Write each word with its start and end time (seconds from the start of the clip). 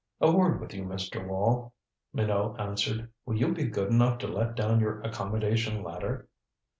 "A 0.19 0.31
word 0.31 0.59
with 0.59 0.73
you, 0.73 0.83
Mr. 0.83 1.23
Wall," 1.27 1.73
Minot 2.11 2.59
answered. 2.59 3.11
"Will 3.27 3.37
you 3.37 3.53
be 3.53 3.65
good 3.65 3.91
enough 3.91 4.17
to 4.17 4.27
let 4.27 4.55
down 4.55 4.79
your 4.79 4.99
accommodation 5.03 5.83
ladder?" 5.83 6.27